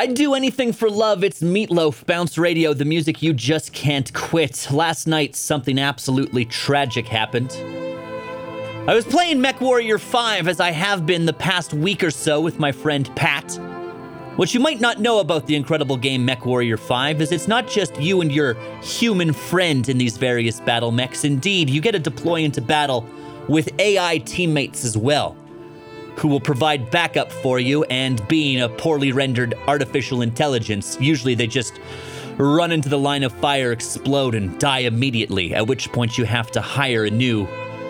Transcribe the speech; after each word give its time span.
I'd 0.00 0.14
do 0.14 0.32
anything 0.32 0.72
for 0.72 0.88
love. 0.88 1.22
It's 1.22 1.42
Meatloaf, 1.42 2.06
Bounce 2.06 2.38
Radio, 2.38 2.72
the 2.72 2.86
music 2.86 3.22
you 3.22 3.34
just 3.34 3.74
can't 3.74 4.10
quit. 4.14 4.68
Last 4.70 5.06
night, 5.06 5.36
something 5.36 5.78
absolutely 5.78 6.46
tragic 6.46 7.06
happened. 7.06 7.50
I 8.88 8.94
was 8.94 9.04
playing 9.04 9.42
MechWarrior 9.42 10.00
5 10.00 10.48
as 10.48 10.58
I 10.58 10.70
have 10.70 11.04
been 11.04 11.26
the 11.26 11.34
past 11.34 11.74
week 11.74 12.02
or 12.02 12.10
so 12.10 12.40
with 12.40 12.58
my 12.58 12.72
friend 12.72 13.14
Pat. 13.14 13.52
What 14.36 14.54
you 14.54 14.60
might 14.60 14.80
not 14.80 15.00
know 15.00 15.18
about 15.18 15.46
the 15.46 15.54
incredible 15.54 15.98
game 15.98 16.26
MechWarrior 16.26 16.78
5 16.78 17.20
is 17.20 17.30
it's 17.30 17.46
not 17.46 17.68
just 17.68 18.00
you 18.00 18.22
and 18.22 18.32
your 18.32 18.54
human 18.80 19.34
friend 19.34 19.86
in 19.86 19.98
these 19.98 20.16
various 20.16 20.62
battle 20.62 20.92
mechs. 20.92 21.24
Indeed, 21.24 21.68
you 21.68 21.82
get 21.82 21.92
to 21.92 21.98
deploy 21.98 22.36
into 22.36 22.62
battle 22.62 23.06
with 23.48 23.68
AI 23.78 24.16
teammates 24.24 24.82
as 24.82 24.96
well 24.96 25.36
who 26.16 26.28
will 26.28 26.40
provide 26.40 26.90
backup 26.90 27.30
for 27.30 27.58
you, 27.58 27.84
and 27.84 28.26
being 28.28 28.60
a 28.60 28.68
poorly 28.68 29.12
rendered 29.12 29.54
artificial 29.66 30.22
intelligence, 30.22 30.98
usually 31.00 31.34
they 31.34 31.46
just 31.46 31.80
run 32.36 32.72
into 32.72 32.88
the 32.88 32.98
line 32.98 33.22
of 33.22 33.32
fire, 33.32 33.72
explode, 33.72 34.34
and 34.34 34.58
die 34.58 34.80
immediately, 34.80 35.54
at 35.54 35.66
which 35.66 35.90
point 35.92 36.16
you 36.16 36.24
have 36.24 36.50
to 36.50 36.60
hire 36.60 37.04
a 37.04 37.10
new 37.10 37.46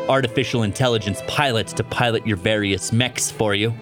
artificial 0.09 0.65
intelligence 0.65 1.23
pilot 1.29 1.69
to 1.69 1.85
pilot 1.85 2.27
your 2.27 2.37
various 2.37 2.93
mechs 2.93 3.31
for 3.31 3.55
you. 3.55 3.73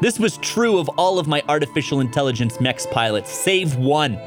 This 0.00 0.18
was 0.18 0.36
true 0.38 0.78
of 0.78 0.88
all 0.90 1.18
of 1.18 1.26
my 1.26 1.42
artificial 1.48 2.00
intelligence 2.00 2.60
mechs 2.60 2.86
pilots, 2.86 3.30
save 3.30 3.76
one. 3.76 4.18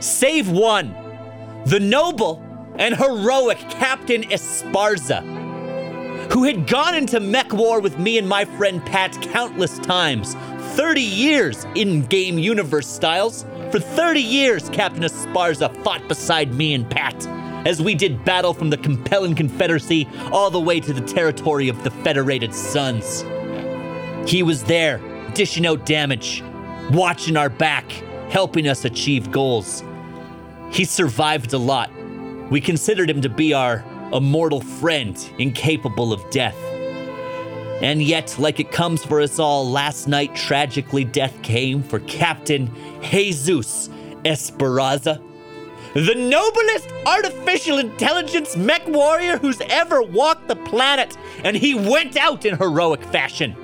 Save 0.00 0.50
one! 0.50 0.94
The 1.66 1.78
noble 1.78 2.42
and 2.76 2.96
heroic 2.96 3.58
Captain 3.68 4.22
Esparza 4.24 5.39
who 6.32 6.44
had 6.44 6.66
gone 6.66 6.94
into 6.94 7.18
mech 7.18 7.52
war 7.52 7.80
with 7.80 7.98
me 7.98 8.16
and 8.16 8.28
my 8.28 8.44
friend 8.44 8.84
Pat 8.86 9.20
countless 9.22 9.78
times. 9.80 10.34
30 10.76 11.00
years 11.00 11.66
in 11.74 12.06
game 12.06 12.38
universe 12.38 12.86
styles. 12.86 13.44
For 13.72 13.80
30 13.80 14.20
years, 14.20 14.68
Captain 14.70 15.02
Esparza 15.02 15.74
fought 15.82 16.06
beside 16.08 16.54
me 16.54 16.74
and 16.74 16.88
Pat 16.88 17.26
as 17.66 17.82
we 17.82 17.94
did 17.94 18.24
battle 18.24 18.54
from 18.54 18.70
the 18.70 18.78
Capellan 18.78 19.36
Confederacy 19.36 20.08
all 20.32 20.50
the 20.50 20.60
way 20.60 20.80
to 20.80 20.92
the 20.92 21.00
territory 21.00 21.68
of 21.68 21.82
the 21.84 21.90
Federated 21.90 22.54
Suns. 22.54 23.24
He 24.26 24.42
was 24.42 24.64
there, 24.64 24.98
dishing 25.34 25.66
out 25.66 25.84
damage, 25.84 26.42
watching 26.90 27.36
our 27.36 27.50
back, 27.50 27.90
helping 28.30 28.68
us 28.68 28.84
achieve 28.84 29.30
goals. 29.30 29.82
He 30.70 30.84
survived 30.84 31.52
a 31.52 31.58
lot. 31.58 31.90
We 32.50 32.60
considered 32.60 33.10
him 33.10 33.20
to 33.22 33.28
be 33.28 33.52
our 33.52 33.84
a 34.12 34.20
mortal 34.20 34.60
friend 34.60 35.30
incapable 35.38 36.12
of 36.12 36.28
death. 36.30 36.56
And 37.82 38.02
yet, 38.02 38.38
like 38.38 38.60
it 38.60 38.72
comes 38.72 39.04
for 39.04 39.20
us 39.20 39.38
all, 39.38 39.68
last 39.68 40.06
night 40.06 40.34
tragically 40.34 41.04
death 41.04 41.40
came 41.42 41.82
for 41.82 42.00
Captain 42.00 42.70
Jesus 43.02 43.88
Esperanza, 44.24 45.20
the 45.94 46.14
noblest 46.14 46.88
artificial 47.06 47.78
intelligence 47.78 48.56
mech 48.56 48.86
warrior 48.86 49.38
who's 49.38 49.60
ever 49.62 50.02
walked 50.02 50.46
the 50.46 50.56
planet, 50.56 51.16
and 51.42 51.56
he 51.56 51.74
went 51.74 52.16
out 52.16 52.44
in 52.44 52.56
heroic 52.56 53.02
fashion. 53.04 53.56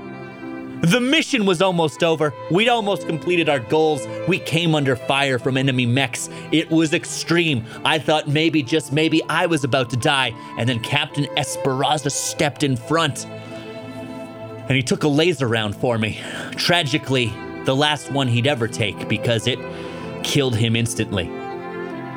The 0.82 1.00
mission 1.00 1.46
was 1.46 1.62
almost 1.62 2.04
over. 2.04 2.34
We'd 2.50 2.68
almost 2.68 3.06
completed 3.06 3.48
our 3.48 3.58
goals. 3.58 4.06
We 4.28 4.38
came 4.38 4.74
under 4.74 4.94
fire 4.94 5.38
from 5.38 5.56
enemy 5.56 5.86
mechs. 5.86 6.28
It 6.52 6.70
was 6.70 6.92
extreme. 6.92 7.64
I 7.84 7.98
thought 7.98 8.28
maybe, 8.28 8.62
just 8.62 8.92
maybe, 8.92 9.22
I 9.28 9.46
was 9.46 9.64
about 9.64 9.88
to 9.90 9.96
die. 9.96 10.32
And 10.58 10.68
then 10.68 10.80
Captain 10.80 11.26
Esperanza 11.38 12.10
stepped 12.10 12.62
in 12.62 12.76
front. 12.76 13.26
And 13.26 14.76
he 14.76 14.82
took 14.82 15.04
a 15.04 15.08
laser 15.08 15.48
round 15.48 15.74
for 15.76 15.96
me. 15.96 16.20
Tragically, 16.52 17.32
the 17.64 17.74
last 17.74 18.12
one 18.12 18.28
he'd 18.28 18.46
ever 18.46 18.68
take 18.68 19.08
because 19.08 19.46
it 19.46 19.58
killed 20.22 20.56
him 20.56 20.76
instantly. 20.76 21.26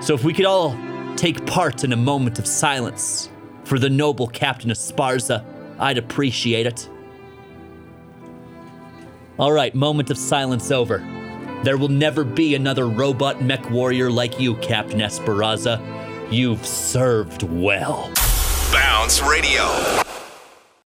So 0.01 0.13
if 0.13 0.23
we 0.23 0.33
could 0.33 0.45
all 0.45 0.77
take 1.15 1.45
part 1.45 1.83
in 1.83 1.93
a 1.93 1.97
moment 1.97 2.39
of 2.39 2.45
silence 2.45 3.29
for 3.63 3.79
the 3.79 3.89
noble 3.89 4.27
Captain 4.27 4.69
Esparza, 4.69 5.45
I'd 5.79 5.97
appreciate 5.97 6.65
it. 6.65 6.89
All 9.39 9.53
right, 9.53 9.73
moment 9.73 10.09
of 10.09 10.17
silence 10.17 10.69
over. 10.69 10.97
There 11.63 11.77
will 11.77 11.87
never 11.87 12.25
be 12.25 12.55
another 12.55 12.87
robot 12.87 13.41
mech 13.41 13.69
warrior 13.71 14.11
like 14.11 14.37
you, 14.37 14.55
Captain 14.57 14.99
Esperanza. 14.99 15.81
You've 16.29 16.65
served 16.65 17.43
well. 17.43 18.11
Bounce 18.73 19.21
Radio. 19.21 20.08